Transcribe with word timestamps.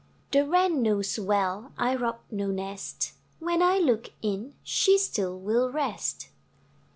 The 0.31 0.47
Wren 0.47 0.81
knows 0.81 1.19
well 1.19 1.73
I 1.77 1.93
rob 1.95 2.21
no 2.31 2.47
nest: 2.49 3.13
When 3.37 3.61
I 3.61 3.77
look 3.77 4.09
in, 4.23 4.55
She 4.63 4.97
still 4.97 5.37
will 5.39 5.71
rest. 5.71 6.29